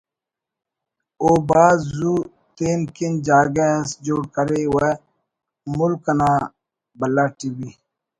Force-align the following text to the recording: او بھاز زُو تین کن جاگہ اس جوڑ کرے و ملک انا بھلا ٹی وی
او 1.21 1.29
بھاز 1.49 1.79
زُو 1.97 2.13
تین 2.55 2.79
کن 2.95 3.13
جاگہ 3.25 3.67
اس 3.79 3.89
جوڑ 4.05 4.23
کرے 4.35 4.61
و 4.73 4.75
ملک 5.77 6.03
انا 6.11 6.31
بھلا 6.99 7.25
ٹی 7.37 7.49
وی 7.57 7.69